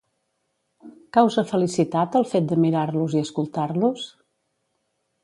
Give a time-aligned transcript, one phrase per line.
[1.17, 4.09] Causa felicitat, el fet de mirar-los i escoltar-los?